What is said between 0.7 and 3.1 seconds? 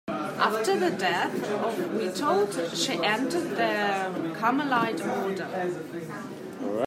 the death of Witold she